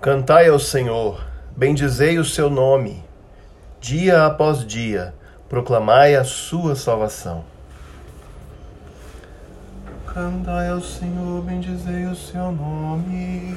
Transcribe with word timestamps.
Cantai 0.00 0.48
ao 0.48 0.58
Senhor, 0.58 1.24
bendizei 1.56 2.18
o 2.18 2.24
seu 2.24 2.48
nome, 2.50 3.02
dia 3.80 4.26
após 4.26 4.64
dia, 4.64 5.14
proclamai 5.48 6.14
a 6.14 6.22
sua 6.22 6.76
salvação. 6.76 7.44
Cantai 10.06 10.68
ao 10.68 10.80
Senhor, 10.80 11.42
bendizei 11.42 12.06
o 12.06 12.14
seu 12.14 12.52
nome, 12.52 13.56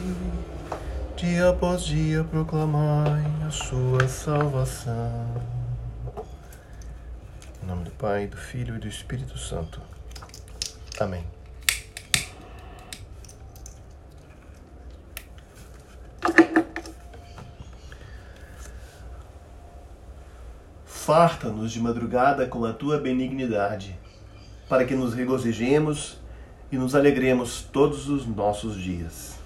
dia 1.16 1.50
após 1.50 1.84
dia, 1.84 2.24
proclamai 2.24 3.24
a 3.48 3.52
sua 3.52 4.08
salvação. 4.08 5.26
Em 7.62 7.68
nome 7.68 7.84
do 7.84 7.92
Pai, 7.92 8.28
do 8.28 8.38
Filho 8.38 8.78
e 8.78 8.80
do 8.80 8.88
Espírito 8.88 9.38
Santo. 9.38 9.82
Amém. 11.00 11.39
Farta-nos 21.10 21.72
de 21.72 21.80
madrugada 21.80 22.46
com 22.46 22.64
a 22.66 22.72
tua 22.72 23.00
benignidade, 23.00 24.00
para 24.70 24.86
que 24.86 24.94
nos 24.94 25.12
regozijemos 25.12 26.20
e 26.72 26.78
nos 26.78 26.94
alegremos 26.94 27.64
todos 27.64 28.08
os 28.08 28.28
nossos 28.28 28.76
dias. 28.80 29.40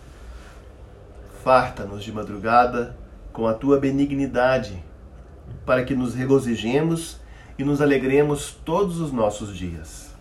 Farta-nos 1.41 2.03
de 2.03 2.11
madrugada 2.11 2.97
com 3.31 3.47
a 3.47 3.53
tua 3.53 3.79
benignidade, 3.79 4.83
para 5.65 5.85
que 5.85 5.95
nos 5.95 6.13
regozijemos 6.13 7.21
e 7.57 7.63
nos 7.63 7.81
alegremos 7.81 8.51
todos 8.65 8.99
os 8.99 9.13
nossos 9.13 9.55
dias. 9.55 10.13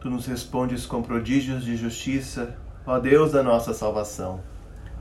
Tu 0.00 0.08
nos 0.08 0.24
respondes 0.24 0.86
com 0.86 1.02
prodígios 1.02 1.64
de 1.64 1.76
justiça, 1.76 2.56
ó 2.86 2.96
Deus 3.00 3.32
da 3.32 3.42
nossa 3.42 3.74
salvação 3.74 4.40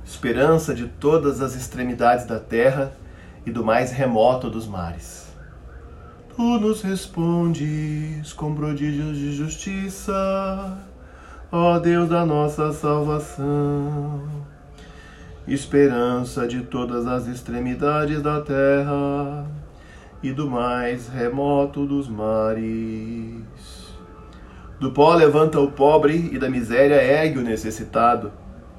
esperança 0.05 0.73
de 0.73 0.87
todas 0.87 1.41
as 1.41 1.55
extremidades 1.55 2.25
da 2.25 2.39
terra 2.39 2.93
e 3.45 3.51
do 3.51 3.65
mais 3.65 3.91
remoto 3.91 4.49
dos 4.49 4.67
mares. 4.67 5.25
Tu 6.35 6.41
nos 6.59 6.81
respondes 6.81 8.31
com 8.33 8.53
prodígios 8.53 9.17
de 9.17 9.33
justiça, 9.33 10.77
ó 11.51 11.79
Deus 11.79 12.07
da 12.07 12.25
nossa 12.25 12.71
salvação. 12.71 14.21
Esperança 15.47 16.47
de 16.47 16.61
todas 16.61 17.07
as 17.07 17.27
extremidades 17.27 18.21
da 18.21 18.41
terra 18.41 19.45
e 20.21 20.31
do 20.31 20.49
mais 20.49 21.07
remoto 21.07 21.85
dos 21.85 22.07
mares. 22.07 23.43
Do 24.79 24.91
pó 24.91 25.13
levanta 25.15 25.59
o 25.59 25.71
pobre 25.71 26.29
e 26.31 26.37
da 26.37 26.49
miséria 26.49 27.01
ergue 27.01 27.39
o 27.39 27.43
necessitado 27.43 28.31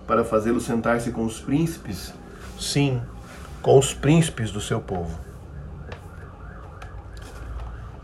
para 0.07 0.25
fazê-lo 0.25 0.61
sentar-se 0.61 1.11
com 1.11 1.25
os 1.25 1.41
príncipes? 1.41 2.15
Sim, 2.59 3.03
com 3.61 3.79
os 3.79 3.93
príncipes 3.93 4.51
do 4.51 4.61
seu 4.61 4.81
povo. 4.81 5.19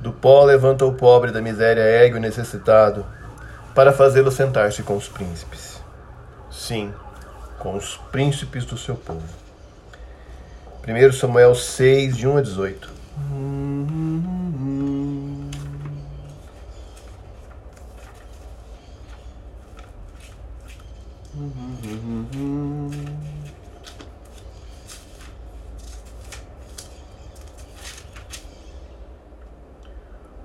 Do 0.00 0.12
pó 0.12 0.44
levanta 0.44 0.84
o 0.84 0.92
pobre, 0.92 1.30
da 1.30 1.40
miséria 1.40 1.82
ergue 1.82 2.16
o 2.16 2.20
necessitado, 2.20 3.06
para 3.74 3.92
fazê-lo 3.92 4.32
sentar-se 4.32 4.82
com 4.82 4.96
os 4.96 5.08
príncipes. 5.08 5.80
Sim, 6.50 6.92
com 7.58 7.76
os 7.76 7.96
príncipes 8.10 8.64
do 8.64 8.76
seu 8.76 8.96
povo. 8.96 9.22
1 10.86 11.12
Samuel 11.12 11.54
6, 11.54 12.16
de 12.16 12.26
1 12.26 12.36
a 12.36 12.42
18. 12.42 12.90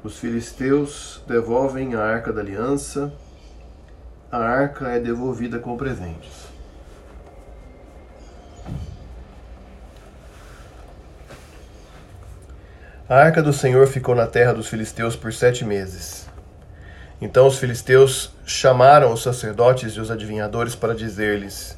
Os 0.07 0.19
filisteus 0.19 1.21
devolvem 1.27 1.93
a 1.93 1.99
arca 2.01 2.31
da 2.31 2.39
aliança, 2.39 3.11
a 4.31 4.37
arca 4.37 4.87
é 4.87 5.01
devolvida 5.01 5.59
com 5.59 5.75
presentes. 5.75 6.47
A 13.09 13.15
arca 13.15 13.43
do 13.43 13.51
Senhor 13.51 13.85
ficou 13.85 14.15
na 14.15 14.25
terra 14.25 14.53
dos 14.53 14.69
filisteus 14.69 15.13
por 15.13 15.33
sete 15.33 15.65
meses. 15.65 16.25
Então 17.19 17.45
os 17.45 17.59
filisteus 17.59 18.33
chamaram 18.45 19.11
os 19.11 19.21
sacerdotes 19.21 19.91
e 19.91 19.99
os 19.99 20.09
adivinhadores 20.09 20.73
para 20.73 20.95
dizer-lhes: 20.95 21.75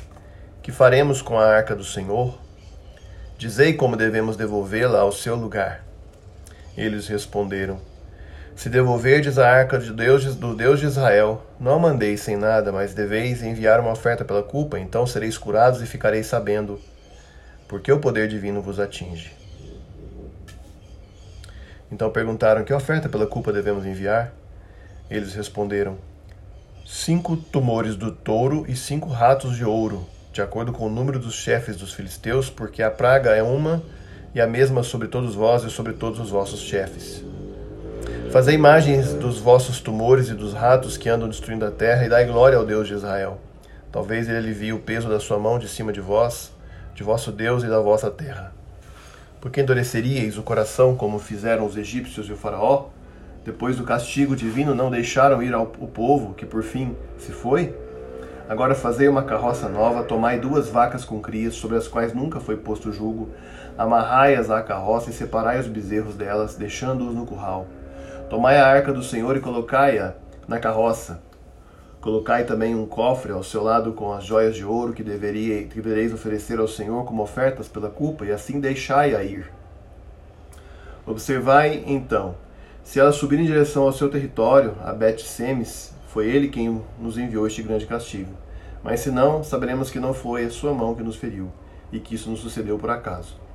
Que 0.61 0.71
faremos 0.71 1.19
com 1.19 1.39
a 1.39 1.47
arca 1.47 1.75
do 1.75 1.83
Senhor? 1.83 2.37
Dizei 3.39 3.73
como 3.73 3.97
devemos 3.97 4.37
devolvê-la 4.37 4.99
ao 4.99 5.11
seu 5.11 5.35
lugar. 5.35 5.83
Eles 6.77 7.07
responderam: 7.07 7.88
se 8.59 8.67
devolverdes 8.67 9.39
a 9.39 9.49
arca 9.49 9.79
de 9.79 9.93
Deus, 9.93 10.35
do 10.35 10.53
Deus 10.53 10.81
de 10.81 10.85
Israel, 10.85 11.41
não 11.57 11.75
a 11.75 11.79
mandeis 11.79 12.19
sem 12.19 12.35
nada, 12.35 12.73
mas 12.73 12.93
deveis 12.93 13.41
enviar 13.41 13.79
uma 13.79 13.93
oferta 13.93 14.25
pela 14.25 14.43
culpa, 14.43 14.77
então 14.77 15.07
sereis 15.07 15.37
curados 15.37 15.81
e 15.81 15.85
ficareis 15.85 16.27
sabendo, 16.27 16.77
porque 17.69 17.89
o 17.89 18.01
poder 18.01 18.27
divino 18.27 18.61
vos 18.61 18.77
atinge. 18.77 19.31
Então 21.89 22.11
perguntaram: 22.11 22.65
Que 22.65 22.73
oferta 22.73 23.07
pela 23.07 23.25
culpa 23.25 23.53
devemos 23.53 23.85
enviar? 23.85 24.33
Eles 25.09 25.33
responderam: 25.33 25.97
Cinco 26.85 27.37
tumores 27.37 27.95
do 27.95 28.11
touro 28.11 28.65
e 28.67 28.75
cinco 28.75 29.07
ratos 29.07 29.55
de 29.55 29.63
ouro, 29.63 30.05
de 30.33 30.41
acordo 30.41 30.73
com 30.73 30.87
o 30.87 30.91
número 30.91 31.17
dos 31.17 31.35
chefes 31.35 31.77
dos 31.77 31.93
filisteus, 31.93 32.49
porque 32.49 32.83
a 32.83 32.91
praga 32.91 33.29
é 33.29 33.41
uma 33.41 33.81
e 34.35 34.41
a 34.41 34.45
mesma 34.45 34.83
sobre 34.83 35.07
todos 35.07 35.33
vós 35.33 35.63
e 35.63 35.69
sobre 35.69 35.93
todos 35.93 36.19
os 36.19 36.29
vossos 36.29 36.59
chefes. 36.59 37.23
Fazei 38.31 38.53
imagens 38.53 39.15
dos 39.15 39.39
vossos 39.39 39.81
tumores 39.81 40.29
e 40.29 40.35
dos 40.35 40.53
ratos 40.53 40.97
que 40.97 41.09
andam 41.09 41.27
destruindo 41.27 41.65
a 41.65 41.71
terra, 41.71 42.05
e 42.05 42.09
dai 42.09 42.25
glória 42.25 42.59
ao 42.59 42.63
Deus 42.63 42.87
de 42.87 42.93
Israel. 42.93 43.39
Talvez 43.91 44.29
ele 44.29 44.37
alivie 44.37 44.71
o 44.71 44.77
peso 44.77 45.09
da 45.09 45.19
sua 45.19 45.39
mão 45.39 45.57
de 45.57 45.67
cima 45.67 45.91
de 45.91 45.99
vós, 45.99 46.51
de 46.93 47.01
vosso 47.01 47.31
Deus 47.31 47.63
e 47.63 47.67
da 47.67 47.79
vossa 47.79 48.11
terra. 48.11 48.53
Porque 49.41 49.61
endureceríeis 49.61 50.37
o 50.37 50.43
coração 50.43 50.95
como 50.95 51.17
fizeram 51.17 51.65
os 51.65 51.75
egípcios 51.75 52.29
e 52.29 52.31
o 52.31 52.37
faraó? 52.37 52.89
Depois 53.43 53.77
do 53.77 53.83
castigo 53.83 54.35
divino 54.35 54.75
não 54.75 54.91
deixaram 54.91 55.41
ir 55.41 55.55
ao, 55.55 55.63
o 55.63 55.87
povo, 55.87 56.35
que 56.35 56.45
por 56.45 56.61
fim 56.61 56.95
se 57.17 57.31
foi? 57.31 57.75
Agora 58.47 58.75
fazei 58.75 59.07
uma 59.07 59.23
carroça 59.23 59.67
nova, 59.67 60.03
tomai 60.03 60.39
duas 60.39 60.69
vacas 60.69 61.03
com 61.03 61.19
crias, 61.19 61.55
sobre 61.55 61.77
as 61.77 61.87
quais 61.87 62.13
nunca 62.13 62.39
foi 62.39 62.57
posto 62.57 62.91
jugo, 62.91 63.29
amarrai-as 63.75 64.51
à 64.51 64.61
carroça 64.61 65.09
e 65.09 65.13
separai 65.13 65.59
os 65.59 65.67
bezerros 65.67 66.15
delas, 66.15 66.55
deixando-os 66.55 67.15
no 67.15 67.25
curral. 67.25 67.65
Tomai 68.29 68.57
a 68.57 68.67
arca 68.67 68.93
do 68.93 69.01
Senhor 69.01 69.35
e 69.35 69.39
colocai-a 69.39 70.13
na 70.47 70.59
carroça. 70.59 71.19
Colocai 71.99 72.43
também 72.43 72.75
um 72.75 72.85
cofre 72.85 73.31
ao 73.31 73.41
seu 73.41 73.63
lado 73.63 73.93
com 73.93 74.13
as 74.13 74.23
joias 74.23 74.55
de 74.55 74.63
ouro 74.63 74.93
que, 74.93 75.01
deveria, 75.01 75.63
que 75.63 75.81
devereis 75.81 76.13
oferecer 76.13 76.59
ao 76.59 76.67
Senhor 76.67 77.03
como 77.05 77.23
ofertas 77.23 77.67
pela 77.67 77.89
culpa, 77.89 78.25
e 78.25 78.31
assim 78.31 78.59
deixai-a 78.59 79.23
ir. 79.23 79.51
Observai, 81.07 81.83
então, 81.87 82.35
se 82.83 82.99
ela 82.99 83.11
subir 83.11 83.39
em 83.39 83.45
direção 83.45 83.81
ao 83.83 83.91
seu 83.91 84.11
território, 84.11 84.75
a 84.85 84.93
Bet-Semes, 84.93 85.91
foi 86.09 86.27
ele 86.27 86.49
quem 86.49 86.83
nos 86.99 87.17
enviou 87.17 87.47
este 87.47 87.63
grande 87.63 87.87
castigo. 87.87 88.31
Mas 88.83 88.99
se 88.99 89.09
não, 89.09 89.43
saberemos 89.43 89.89
que 89.89 89.99
não 89.99 90.13
foi 90.13 90.45
a 90.45 90.51
sua 90.51 90.71
mão 90.71 90.93
que 90.93 91.01
nos 91.01 91.15
feriu, 91.15 91.51
e 91.91 91.99
que 91.99 92.13
isso 92.13 92.29
nos 92.29 92.41
sucedeu 92.41 92.77
por 92.77 92.91
acaso. 92.91 93.48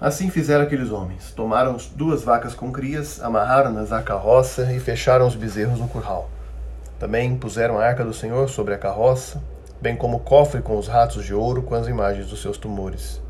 Assim 0.00 0.30
fizeram 0.30 0.64
aqueles 0.64 0.90
homens. 0.90 1.30
Tomaram 1.32 1.76
duas 1.94 2.22
vacas 2.24 2.54
com 2.54 2.72
crias, 2.72 3.22
amarraram-nas 3.22 3.92
à 3.92 4.02
carroça 4.02 4.72
e 4.72 4.80
fecharam 4.80 5.26
os 5.26 5.34
bezerros 5.34 5.78
no 5.78 5.88
curral. 5.88 6.30
Também 6.98 7.36
puseram 7.36 7.78
a 7.78 7.84
arca 7.84 8.02
do 8.02 8.14
Senhor 8.14 8.48
sobre 8.48 8.72
a 8.72 8.78
carroça, 8.78 9.42
bem 9.78 9.94
como 9.94 10.16
o 10.16 10.20
cofre 10.20 10.62
com 10.62 10.78
os 10.78 10.88
ratos 10.88 11.26
de 11.26 11.34
ouro 11.34 11.62
com 11.62 11.74
as 11.74 11.86
imagens 11.86 12.28
dos 12.28 12.40
seus 12.40 12.56
tumores. 12.56 13.20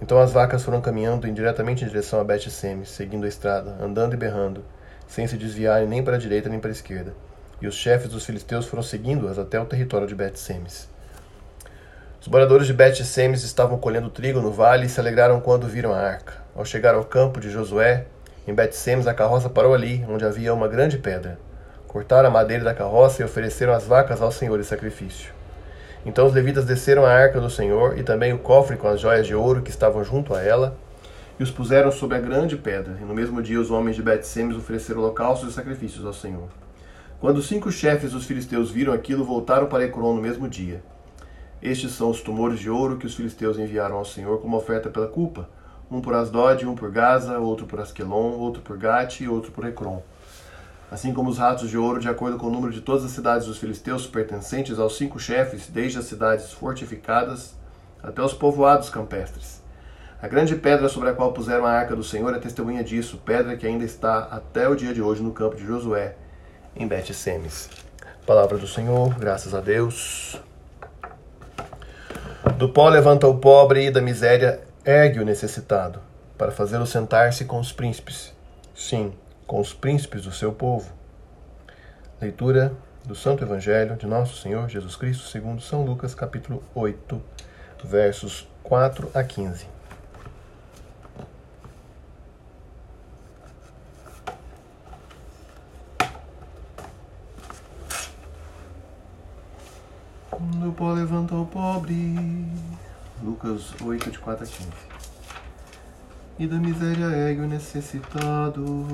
Então 0.00 0.20
as 0.20 0.30
vacas 0.30 0.62
foram 0.62 0.80
caminhando 0.80 1.26
indiretamente 1.26 1.84
em 1.84 1.88
direção 1.88 2.20
a 2.20 2.24
Bet-Semes, 2.24 2.90
seguindo 2.90 3.24
a 3.24 3.28
estrada, 3.28 3.76
andando 3.80 4.14
e 4.14 4.16
berrando, 4.16 4.64
sem 5.08 5.26
se 5.26 5.36
desviarem 5.36 5.88
nem 5.88 6.04
para 6.04 6.14
a 6.14 6.18
direita 6.18 6.48
nem 6.48 6.60
para 6.60 6.70
a 6.70 6.72
esquerda. 6.72 7.12
E 7.60 7.66
os 7.66 7.74
chefes 7.74 8.10
dos 8.10 8.24
filisteus 8.24 8.66
foram 8.66 8.84
seguindo-as 8.84 9.36
até 9.36 9.58
o 9.58 9.66
território 9.66 10.06
de 10.06 10.14
Bet-Semes. 10.14 10.88
Os 12.20 12.26
moradores 12.26 12.66
de 12.66 12.72
Bet-Semes 12.72 13.44
estavam 13.44 13.78
colhendo 13.78 14.10
trigo 14.10 14.40
no 14.40 14.50
vale 14.50 14.86
e 14.86 14.88
se 14.88 14.98
alegraram 14.98 15.40
quando 15.40 15.68
viram 15.68 15.94
a 15.94 16.00
arca. 16.00 16.34
Ao 16.52 16.64
chegar 16.64 16.96
ao 16.96 17.04
campo 17.04 17.38
de 17.38 17.48
Josué, 17.48 18.06
em 18.44 18.52
Bet-Semes, 18.52 19.06
a 19.06 19.14
carroça 19.14 19.48
parou 19.48 19.72
ali, 19.72 20.04
onde 20.08 20.24
havia 20.24 20.52
uma 20.52 20.66
grande 20.66 20.98
pedra. 20.98 21.38
Cortaram 21.86 22.28
a 22.28 22.32
madeira 22.32 22.64
da 22.64 22.74
carroça 22.74 23.22
e 23.22 23.24
ofereceram 23.24 23.72
as 23.72 23.84
vacas 23.84 24.20
ao 24.20 24.32
Senhor 24.32 24.58
em 24.58 24.64
sacrifício. 24.64 25.32
Então 26.04 26.26
os 26.26 26.34
levitas 26.34 26.64
desceram 26.64 27.06
a 27.06 27.12
arca 27.12 27.40
do 27.40 27.48
Senhor 27.48 27.96
e 27.96 28.02
também 28.02 28.32
o 28.32 28.38
cofre 28.38 28.76
com 28.76 28.88
as 28.88 29.00
joias 29.00 29.24
de 29.24 29.34
ouro 29.36 29.62
que 29.62 29.70
estavam 29.70 30.02
junto 30.02 30.34
a 30.34 30.42
ela, 30.42 30.76
e 31.38 31.42
os 31.44 31.52
puseram 31.52 31.92
sobre 31.92 32.16
a 32.16 32.20
grande 32.20 32.56
pedra. 32.56 32.96
E 33.00 33.04
no 33.04 33.14
mesmo 33.14 33.40
dia 33.40 33.60
os 33.60 33.70
homens 33.70 33.94
de 33.94 34.02
Bet-Semes 34.02 34.56
ofereceram 34.56 35.02
holocaustos 35.02 35.50
e 35.50 35.52
sacrifícios 35.52 36.04
ao 36.04 36.12
Senhor. 36.12 36.48
Quando 37.20 37.38
os 37.38 37.46
cinco 37.46 37.70
chefes 37.70 38.10
dos 38.10 38.24
filisteus 38.24 38.72
viram 38.72 38.92
aquilo, 38.92 39.24
voltaram 39.24 39.68
para 39.68 39.84
Ecrón 39.84 40.16
no 40.16 40.20
mesmo 40.20 40.48
dia. 40.48 40.82
Estes 41.62 41.92
são 41.92 42.10
os 42.10 42.20
tumores 42.20 42.60
de 42.60 42.70
ouro 42.70 42.98
que 42.98 43.06
os 43.06 43.14
filisteus 43.14 43.58
enviaram 43.58 43.96
ao 43.96 44.04
Senhor 44.04 44.40
como 44.40 44.56
oferta 44.56 44.88
pela 44.88 45.08
culpa, 45.08 45.48
um 45.90 46.00
por 46.00 46.14
Asdod, 46.14 46.64
um 46.66 46.74
por 46.74 46.90
Gaza, 46.90 47.38
outro 47.38 47.66
por 47.66 47.80
Asquelon, 47.80 48.38
outro 48.38 48.62
por 48.62 48.76
Gate 48.76 49.22
e 49.22 49.28
outro 49.28 49.50
por 49.50 49.66
Ecrón. 49.66 50.00
Assim 50.90 51.12
como 51.12 51.28
os 51.28 51.38
ratos 51.38 51.68
de 51.68 51.76
ouro, 51.76 52.00
de 52.00 52.08
acordo 52.08 52.38
com 52.38 52.46
o 52.46 52.50
número 52.50 52.72
de 52.72 52.80
todas 52.80 53.04
as 53.04 53.10
cidades 53.10 53.46
dos 53.46 53.58
filisteus 53.58 54.06
pertencentes 54.06 54.78
aos 54.78 54.96
cinco 54.96 55.18
chefes, 55.18 55.66
desde 55.66 55.98
as 55.98 56.04
cidades 56.04 56.52
fortificadas 56.52 57.54
até 58.02 58.22
os 58.22 58.32
povoados 58.32 58.88
campestres. 58.88 59.62
A 60.22 60.26
grande 60.26 60.56
pedra 60.56 60.88
sobre 60.88 61.10
a 61.10 61.12
qual 61.12 61.32
puseram 61.32 61.66
a 61.66 61.72
arca 61.72 61.94
do 61.94 62.02
Senhor 62.02 62.34
é 62.34 62.38
testemunha 62.38 62.82
disso, 62.82 63.20
pedra 63.24 63.56
que 63.56 63.66
ainda 63.66 63.84
está 63.84 64.20
até 64.30 64.68
o 64.68 64.74
dia 64.74 64.94
de 64.94 65.02
hoje 65.02 65.22
no 65.22 65.32
campo 65.32 65.56
de 65.56 65.66
Josué, 65.66 66.16
em 66.74 66.86
Bet-Semes. 66.86 67.70
Palavra 68.26 68.58
do 68.58 68.66
Senhor, 68.66 69.14
graças 69.18 69.54
a 69.54 69.60
Deus. 69.60 70.40
Do 72.56 72.68
pó 72.68 72.88
levanta 72.88 73.26
o 73.26 73.38
pobre 73.38 73.86
e 73.86 73.90
da 73.90 74.00
miséria 74.00 74.60
ergue 74.84 75.18
o 75.18 75.24
necessitado, 75.24 76.00
para 76.36 76.52
fazê-lo 76.52 76.86
sentar-se 76.86 77.44
com 77.44 77.58
os 77.58 77.72
príncipes. 77.72 78.32
Sim, 78.74 79.12
com 79.46 79.60
os 79.60 79.74
príncipes 79.74 80.22
do 80.22 80.32
seu 80.32 80.52
povo. 80.52 80.92
Leitura 82.20 82.72
do 83.04 83.14
Santo 83.14 83.42
Evangelho 83.42 83.96
de 83.96 84.06
Nosso 84.06 84.40
Senhor 84.40 84.68
Jesus 84.68 84.94
Cristo, 84.94 85.26
segundo 85.26 85.60
São 85.60 85.84
Lucas, 85.84 86.14
capítulo 86.14 86.62
8, 86.74 87.20
versos 87.84 88.48
4 88.62 89.10
a 89.12 89.24
15. 89.24 89.77
Do 100.36 100.72
pó 100.72 100.92
levanta 100.92 101.34
o 101.34 101.46
pobre. 101.46 102.46
Lucas 103.22 103.74
8, 103.82 104.10
de 104.10 104.18
4 104.18 104.44
a 104.44 104.46
15. 104.46 104.70
E 106.38 106.46
da 106.46 106.56
miséria 106.56 107.06
ergue 107.06 107.40
o 107.40 107.48
necessitado, 107.48 108.86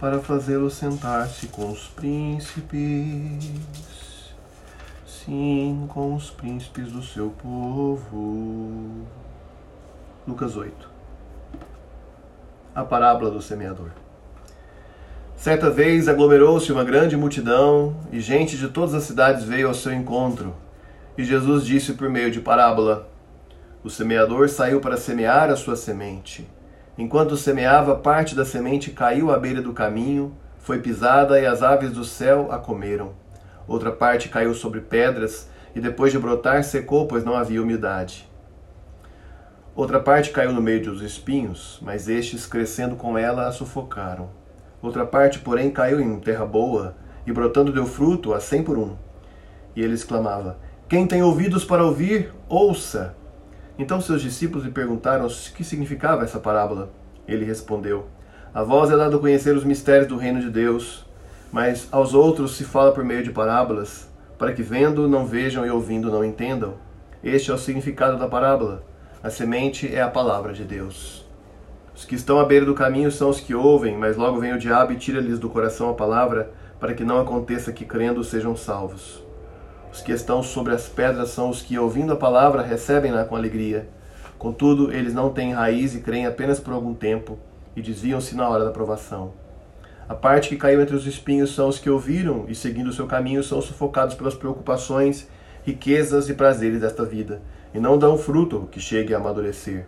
para 0.00 0.18
fazê-lo 0.18 0.70
sentar-se 0.70 1.46
com 1.48 1.70
os 1.70 1.88
príncipes, 1.88 3.52
sim, 5.06 5.86
com 5.88 6.14
os 6.14 6.30
príncipes 6.30 6.90
do 6.90 7.02
seu 7.02 7.30
povo. 7.30 9.06
Lucas 10.26 10.56
8. 10.56 10.90
A 12.74 12.82
parábola 12.82 13.30
do 13.30 13.42
semeador. 13.42 13.90
Certa 15.40 15.70
vez 15.70 16.06
aglomerou-se 16.06 16.70
uma 16.70 16.84
grande 16.84 17.16
multidão 17.16 17.96
e 18.12 18.20
gente 18.20 18.58
de 18.58 18.68
todas 18.68 18.92
as 18.92 19.04
cidades 19.04 19.42
veio 19.42 19.68
ao 19.68 19.74
seu 19.74 19.90
encontro. 19.90 20.54
E 21.16 21.24
Jesus 21.24 21.64
disse 21.64 21.94
por 21.94 22.10
meio 22.10 22.30
de 22.30 22.42
parábola: 22.42 23.08
O 23.82 23.88
semeador 23.88 24.50
saiu 24.50 24.82
para 24.82 24.98
semear 24.98 25.48
a 25.48 25.56
sua 25.56 25.76
semente. 25.76 26.46
Enquanto 26.98 27.38
semeava, 27.38 27.96
parte 27.96 28.34
da 28.34 28.44
semente 28.44 28.90
caiu 28.90 29.30
à 29.30 29.38
beira 29.38 29.62
do 29.62 29.72
caminho, 29.72 30.36
foi 30.58 30.78
pisada 30.80 31.40
e 31.40 31.46
as 31.46 31.62
aves 31.62 31.90
do 31.90 32.04
céu 32.04 32.48
a 32.52 32.58
comeram. 32.58 33.14
Outra 33.66 33.90
parte 33.90 34.28
caiu 34.28 34.52
sobre 34.52 34.82
pedras 34.82 35.48
e 35.74 35.80
depois 35.80 36.12
de 36.12 36.18
brotar 36.18 36.62
secou, 36.64 37.06
pois 37.06 37.24
não 37.24 37.34
havia 37.34 37.62
umidade. 37.62 38.28
Outra 39.74 40.00
parte 40.00 40.32
caiu 40.32 40.52
no 40.52 40.60
meio 40.60 40.84
dos 40.84 41.00
espinhos, 41.00 41.78
mas 41.80 42.10
estes, 42.10 42.44
crescendo 42.44 42.94
com 42.94 43.16
ela, 43.16 43.46
a 43.46 43.52
sufocaram. 43.52 44.38
Outra 44.82 45.04
parte, 45.04 45.38
porém, 45.38 45.70
caiu 45.70 46.00
em 46.00 46.18
terra 46.18 46.46
boa, 46.46 46.96
e 47.26 47.32
brotando 47.32 47.72
deu 47.72 47.86
fruto 47.86 48.32
a 48.32 48.40
cem 48.40 48.62
por 48.62 48.78
um. 48.78 48.96
E 49.76 49.82
ele 49.82 49.94
exclamava: 49.94 50.58
Quem 50.88 51.06
tem 51.06 51.22
ouvidos 51.22 51.64
para 51.64 51.84
ouvir, 51.84 52.32
ouça. 52.48 53.14
Então 53.78 54.00
seus 54.00 54.20
discípulos 54.20 54.64
lhe 54.64 54.70
perguntaram 54.70 55.26
o 55.26 55.30
que 55.54 55.64
significava 55.64 56.24
essa 56.24 56.38
parábola. 56.38 56.90
Ele 57.26 57.44
respondeu: 57.44 58.06
A 58.52 58.62
vós 58.62 58.90
é 58.90 58.96
dado 58.96 59.20
conhecer 59.20 59.54
os 59.54 59.64
mistérios 59.64 60.08
do 60.08 60.16
reino 60.16 60.40
de 60.40 60.50
Deus, 60.50 61.06
mas 61.52 61.88
aos 61.90 62.14
outros 62.14 62.56
se 62.56 62.64
fala 62.64 62.92
por 62.92 63.04
meio 63.04 63.22
de 63.22 63.30
parábolas, 63.30 64.08
para 64.38 64.52
que 64.52 64.62
vendo 64.62 65.08
não 65.08 65.26
vejam 65.26 65.64
e 65.64 65.70
ouvindo 65.70 66.10
não 66.10 66.24
entendam. 66.24 66.74
Este 67.22 67.50
é 67.50 67.54
o 67.54 67.58
significado 67.58 68.18
da 68.18 68.26
parábola. 68.26 68.82
A 69.22 69.28
semente 69.28 69.94
é 69.94 70.00
a 70.00 70.08
palavra 70.08 70.54
de 70.54 70.64
Deus. 70.64 71.19
Os 71.94 72.04
que 72.04 72.14
estão 72.14 72.38
à 72.38 72.44
beira 72.44 72.64
do 72.64 72.74
caminho 72.74 73.10
são 73.10 73.28
os 73.28 73.40
que 73.40 73.54
ouvem, 73.54 73.96
mas 73.96 74.16
logo 74.16 74.38
vem 74.38 74.52
o 74.52 74.58
diabo 74.58 74.92
e 74.92 74.96
tira-lhes 74.96 75.38
do 75.38 75.50
coração 75.50 75.90
a 75.90 75.94
palavra, 75.94 76.50
para 76.78 76.94
que 76.94 77.04
não 77.04 77.20
aconteça 77.20 77.72
que 77.72 77.84
crendo 77.84 78.24
sejam 78.24 78.56
salvos. 78.56 79.22
Os 79.92 80.00
que 80.00 80.12
estão 80.12 80.42
sobre 80.42 80.72
as 80.72 80.88
pedras 80.88 81.30
são 81.30 81.50
os 81.50 81.62
que, 81.62 81.78
ouvindo 81.78 82.12
a 82.12 82.16
palavra, 82.16 82.62
recebem-na 82.62 83.24
com 83.24 83.36
alegria. 83.36 83.88
Contudo, 84.38 84.92
eles 84.92 85.12
não 85.12 85.30
têm 85.30 85.52
raiz 85.52 85.94
e 85.94 86.00
creem 86.00 86.26
apenas 86.26 86.60
por 86.60 86.72
algum 86.72 86.94
tempo, 86.94 87.38
e 87.76 87.82
desviam-se 87.82 88.34
na 88.34 88.48
hora 88.48 88.64
da 88.64 88.70
provação. 88.70 89.32
A 90.08 90.14
parte 90.14 90.48
que 90.48 90.56
caiu 90.56 90.80
entre 90.80 90.96
os 90.96 91.06
espinhos 91.06 91.54
são 91.54 91.68
os 91.68 91.78
que 91.78 91.90
ouviram 91.90 92.44
e, 92.48 92.54
seguindo 92.54 92.88
o 92.88 92.92
seu 92.92 93.06
caminho, 93.06 93.44
são 93.44 93.60
sufocados 93.60 94.14
pelas 94.14 94.34
preocupações, 94.34 95.28
riquezas 95.64 96.28
e 96.28 96.34
prazeres 96.34 96.80
desta 96.80 97.04
vida, 97.04 97.42
e 97.74 97.78
não 97.78 97.98
dão 97.98 98.16
fruto 98.16 98.68
que 98.70 98.80
chegue 98.80 99.12
a 99.12 99.18
amadurecer. 99.18 99.86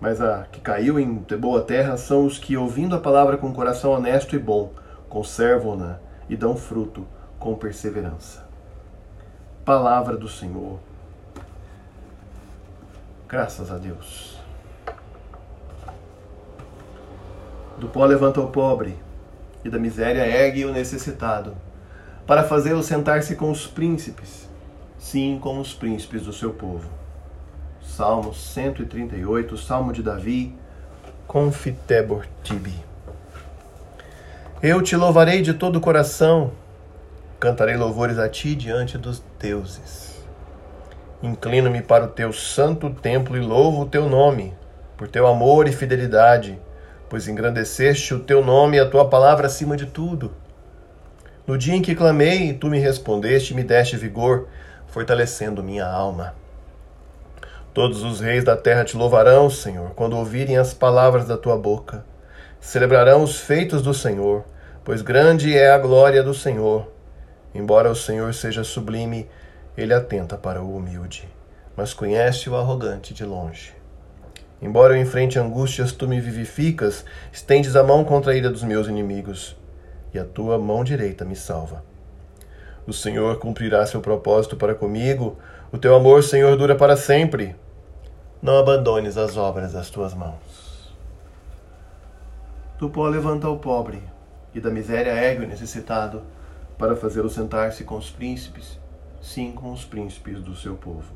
Mas 0.00 0.20
a 0.20 0.44
que 0.44 0.60
caiu 0.60 1.00
em 1.00 1.14
boa 1.14 1.62
terra 1.62 1.96
são 1.96 2.26
os 2.26 2.38
que, 2.38 2.56
ouvindo 2.56 2.94
a 2.94 3.00
palavra 3.00 3.36
com 3.36 3.52
coração 3.52 3.92
honesto 3.92 4.36
e 4.36 4.38
bom, 4.38 4.72
conservam-na 5.08 5.98
e 6.28 6.36
dão 6.36 6.56
fruto 6.56 7.06
com 7.38 7.54
perseverança. 7.54 8.46
Palavra 9.64 10.16
do 10.16 10.28
Senhor. 10.28 10.78
Graças 13.28 13.70
a 13.72 13.78
Deus. 13.78 14.38
Do 17.78 17.88
pó 17.88 18.04
levanta 18.04 18.40
o 18.40 18.48
pobre, 18.48 18.96
e 19.64 19.68
da 19.68 19.78
miséria 19.78 20.26
ergue 20.26 20.64
o 20.64 20.72
necessitado, 20.72 21.54
para 22.26 22.44
fazê-lo 22.44 22.82
sentar-se 22.82 23.36
com 23.36 23.50
os 23.50 23.66
príncipes, 23.66 24.48
sim, 24.98 25.38
com 25.40 25.58
os 25.58 25.74
príncipes 25.74 26.22
do 26.22 26.32
seu 26.32 26.54
povo. 26.54 26.88
Salmo 27.96 28.34
138, 28.34 29.56
Salmo 29.56 29.90
de 29.90 30.02
Davi, 30.02 30.54
Confitebor 31.26 32.26
tibi. 32.42 32.74
Eu 34.62 34.82
te 34.82 34.94
louvarei 34.94 35.40
de 35.40 35.54
todo 35.54 35.76
o 35.76 35.80
coração, 35.80 36.52
cantarei 37.40 37.74
louvores 37.74 38.18
a 38.18 38.28
ti 38.28 38.54
diante 38.54 38.98
dos 38.98 39.24
deuses. 39.40 40.14
Inclino-me 41.22 41.80
para 41.80 42.04
o 42.04 42.08
teu 42.08 42.34
santo 42.34 42.90
templo 42.90 43.34
e 43.34 43.40
louvo 43.40 43.84
o 43.84 43.88
teu 43.88 44.10
nome, 44.10 44.52
por 44.94 45.08
teu 45.08 45.26
amor 45.26 45.66
e 45.66 45.72
fidelidade, 45.72 46.60
pois 47.08 47.26
engrandeceste 47.26 48.12
o 48.12 48.20
teu 48.20 48.44
nome 48.44 48.76
e 48.76 48.80
a 48.80 48.90
tua 48.90 49.08
palavra 49.08 49.46
acima 49.46 49.74
de 49.74 49.86
tudo. 49.86 50.34
No 51.46 51.56
dia 51.56 51.74
em 51.74 51.80
que 51.80 51.94
clamei, 51.94 52.52
tu 52.52 52.66
me 52.66 52.78
respondeste 52.78 53.54
e 53.54 53.56
me 53.56 53.64
deste 53.64 53.96
vigor, 53.96 54.48
fortalecendo 54.86 55.62
minha 55.62 55.86
alma. 55.86 56.34
Todos 57.76 58.02
os 58.02 58.20
reis 58.20 58.42
da 58.42 58.56
terra 58.56 58.86
te 58.86 58.96
louvarão, 58.96 59.50
Senhor, 59.50 59.90
quando 59.90 60.16
ouvirem 60.16 60.56
as 60.56 60.72
palavras 60.72 61.26
da 61.28 61.36
tua 61.36 61.58
boca. 61.58 62.06
Celebrarão 62.58 63.22
os 63.22 63.38
feitos 63.38 63.82
do 63.82 63.92
Senhor, 63.92 64.46
pois 64.82 65.02
grande 65.02 65.54
é 65.54 65.70
a 65.70 65.76
glória 65.76 66.22
do 66.22 66.32
Senhor. 66.32 66.90
Embora 67.54 67.90
o 67.90 67.94
Senhor 67.94 68.32
seja 68.32 68.64
sublime, 68.64 69.28
ele 69.76 69.92
atenta 69.92 70.38
para 70.38 70.62
o 70.62 70.74
humilde, 70.74 71.28
mas 71.76 71.92
conhece 71.92 72.48
o 72.48 72.56
arrogante 72.56 73.12
de 73.12 73.26
longe. 73.26 73.74
Embora 74.62 74.96
eu 74.96 75.02
enfrente 75.02 75.38
angústias, 75.38 75.92
tu 75.92 76.08
me 76.08 76.18
vivificas, 76.18 77.04
estendes 77.30 77.76
a 77.76 77.84
mão 77.84 78.04
contra 78.04 78.32
a 78.32 78.34
ira 78.34 78.48
dos 78.48 78.62
meus 78.62 78.88
inimigos, 78.88 79.54
e 80.14 80.18
a 80.18 80.24
tua 80.24 80.58
mão 80.58 80.82
direita 80.82 81.26
me 81.26 81.36
salva. 81.36 81.84
O 82.86 82.92
Senhor 82.94 83.38
cumprirá 83.38 83.84
seu 83.84 84.00
propósito 84.00 84.56
para 84.56 84.74
comigo, 84.74 85.36
o 85.70 85.76
teu 85.76 85.94
amor, 85.94 86.22
Senhor, 86.22 86.56
dura 86.56 86.74
para 86.74 86.96
sempre. 86.96 87.54
Não 88.46 88.58
abandones 88.58 89.16
as 89.16 89.36
obras 89.36 89.72
das 89.72 89.90
tuas 89.90 90.14
mãos. 90.14 90.94
Do 92.78 92.88
pó 92.88 93.08
levanta 93.08 93.48
o 93.48 93.58
pobre, 93.58 94.00
e 94.54 94.60
da 94.60 94.70
miséria 94.70 95.10
ergue 95.10 95.44
o 95.44 95.48
necessitado, 95.48 96.22
para 96.78 96.94
fazê-lo 96.94 97.28
sentar-se 97.28 97.82
com 97.82 97.96
os 97.96 98.08
príncipes, 98.08 98.78
sim, 99.20 99.50
com 99.50 99.72
os 99.72 99.84
príncipes 99.84 100.40
do 100.40 100.54
seu 100.54 100.76
povo. 100.76 101.12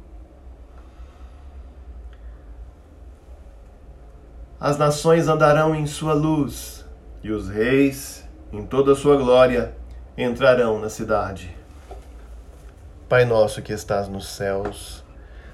As 4.59 4.77
nações 4.77 5.29
andarão 5.29 5.73
em 5.73 5.87
sua 5.87 6.15
luz, 6.15 6.85
e 7.23 7.31
os 7.31 7.49
reis, 7.49 8.29
em 8.53 8.67
toda 8.67 8.91
a 8.91 8.97
sua 8.97 9.17
glória, 9.17 9.73
entrarão 10.19 10.81
na 10.81 10.89
cidade. 10.89 11.57
Pai 13.09 13.25
nosso 13.25 13.63
que 13.63 13.73
estás 13.73 14.09
nos 14.09 14.27
céus, 14.27 15.05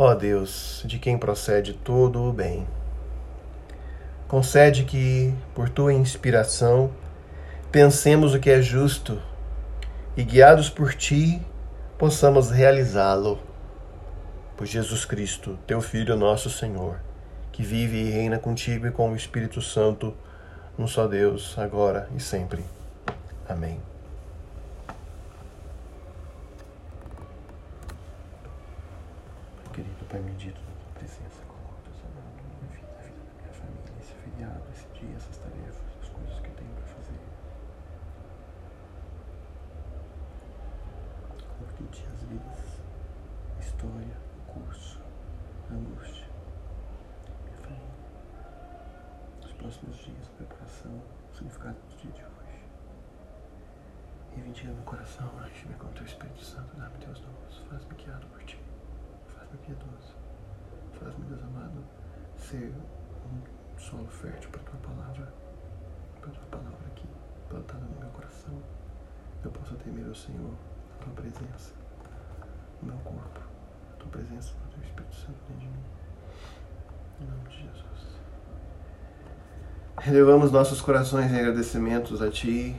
Ó 0.00 0.14
Deus, 0.14 0.82
de 0.84 0.96
quem 0.96 1.18
procede 1.18 1.72
todo 1.72 2.22
o 2.22 2.32
bem, 2.32 2.64
concede 4.28 4.84
que, 4.84 5.34
por 5.56 5.68
tua 5.68 5.92
inspiração, 5.92 6.92
pensemos 7.72 8.32
o 8.32 8.38
que 8.38 8.48
é 8.48 8.62
justo 8.62 9.20
e, 10.16 10.22
guiados 10.22 10.70
por 10.70 10.94
ti, 10.94 11.42
possamos 11.98 12.48
realizá-lo. 12.48 13.40
Por 14.56 14.68
Jesus 14.68 15.04
Cristo, 15.04 15.58
teu 15.66 15.80
Filho, 15.80 16.16
nosso 16.16 16.48
Senhor, 16.48 17.00
que 17.50 17.64
vive 17.64 17.96
e 17.96 18.08
reina 18.08 18.38
contigo 18.38 18.86
e 18.86 18.92
com 18.92 19.10
o 19.10 19.16
Espírito 19.16 19.60
Santo, 19.60 20.14
um 20.78 20.86
só 20.86 21.08
Deus, 21.08 21.58
agora 21.58 22.08
e 22.14 22.20
sempre. 22.20 22.64
Amém. 23.48 23.80
Pai 30.08 30.22
bendito 30.22 30.58
na 30.62 30.72
tua 30.80 30.90
presença, 30.94 31.44
coloco 31.44 31.82
Deus 31.84 31.98
amado 32.00 32.32
na 32.34 32.42
minha 32.48 32.72
vida, 32.72 32.88
a 32.98 33.02
vida 33.02 33.20
da 33.28 33.42
minha 33.42 33.52
família, 33.52 33.92
esse 34.00 34.14
feriado, 34.14 34.64
esse 34.72 34.86
dia, 34.98 35.14
essas 35.14 35.36
tarefas, 35.36 35.82
as 36.00 36.08
coisas 36.08 36.40
que 36.40 36.48
eu 36.48 36.54
tenho 36.54 36.70
para 36.76 36.86
fazer. 36.86 37.20
Coloco 41.58 41.82
em 41.82 41.86
ti 41.88 42.06
as 42.10 42.22
vidas, 42.22 42.80
a 43.54 43.60
história, 43.60 44.16
o 44.38 44.52
curso, 44.52 44.98
a 45.70 45.74
angústia, 45.74 46.26
minha 47.44 47.58
família, 47.58 47.94
os 49.44 49.52
próximos 49.52 49.96
dias, 49.98 50.26
a 50.26 50.36
preparação, 50.38 51.02
o 51.30 51.34
significado 51.36 51.76
do 51.86 51.96
dia 51.98 52.12
de 52.12 52.22
hoje. 52.24 52.64
Reivindica 54.34 54.72
meu 54.72 54.84
coração, 54.84 55.30
enche-me 55.46 55.74
com 55.74 55.86
o 55.86 55.92
teu 55.92 56.06
Espírito 56.06 56.42
Santo, 56.42 56.74
dá-me 56.76 56.96
teus 56.96 57.20
dons, 57.20 57.58
faz-me 57.68 57.94
guiado 57.94 58.26
por 58.28 58.42
ti 58.44 58.57
faz-me 59.48 59.58
piedoso. 59.58 60.14
Faz-me, 60.92 61.24
Deus 61.26 61.42
amado, 61.42 61.84
ser 62.36 62.72
um 63.26 63.78
solo 63.78 64.06
fértil 64.08 64.50
para 64.50 64.60
a 64.60 64.64
tua 64.64 64.80
palavra, 64.80 65.32
para 66.20 66.30
a 66.30 66.32
tua 66.32 66.46
palavra 66.50 66.86
aqui, 66.88 67.06
plantada 67.48 67.84
no 67.84 68.00
meu 68.00 68.10
coração. 68.10 68.54
Eu 69.44 69.50
possa 69.50 69.74
temer 69.76 70.06
o 70.06 70.14
Senhor, 70.14 70.52
a 70.94 71.04
tua 71.04 71.12
presença, 71.14 71.72
no 72.82 72.88
meu 72.88 72.98
corpo, 72.98 73.40
a 73.92 73.96
tua 73.96 74.08
presença, 74.10 74.52
o 74.66 74.74
teu 74.74 74.82
Espírito 74.82 75.14
Santo 75.14 75.38
dentro 75.48 75.60
de 75.60 75.68
mim. 75.68 75.84
Em 77.20 77.24
nome 77.24 77.48
de 77.48 77.56
Jesus. 77.62 78.18
Elevamos 80.06 80.52
nossos 80.52 80.80
corações 80.80 81.30
em 81.32 81.38
agradecimentos 81.38 82.22
a 82.22 82.30
Ti. 82.30 82.76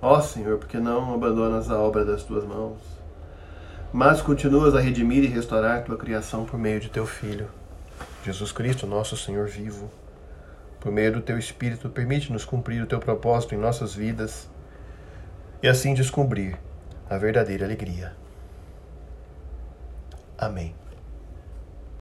Ó 0.00 0.20
Senhor, 0.20 0.58
porque 0.58 0.78
não 0.78 1.14
abandonas 1.14 1.70
a 1.70 1.78
obra 1.78 2.04
das 2.04 2.22
Tuas 2.22 2.44
mãos 2.44 2.97
mas 3.92 4.20
continuas 4.20 4.74
a 4.74 4.80
redimir 4.80 5.24
e 5.24 5.28
restaurar 5.28 5.84
tua 5.84 5.96
criação 5.96 6.44
por 6.44 6.58
meio 6.58 6.78
de 6.80 6.90
teu 6.90 7.06
Filho, 7.06 7.48
Jesus 8.24 8.52
Cristo, 8.52 8.86
nosso 8.86 9.16
Senhor 9.16 9.46
vivo. 9.48 9.90
Por 10.80 10.92
meio 10.92 11.12
do 11.12 11.20
teu 11.20 11.38
Espírito, 11.38 11.88
permite-nos 11.88 12.44
cumprir 12.44 12.82
o 12.82 12.86
teu 12.86 13.00
propósito 13.00 13.54
em 13.54 13.58
nossas 13.58 13.94
vidas 13.94 14.48
e 15.62 15.68
assim 15.68 15.94
descobrir 15.94 16.56
a 17.08 17.16
verdadeira 17.16 17.64
alegria. 17.64 18.14
Amém. 20.36 20.74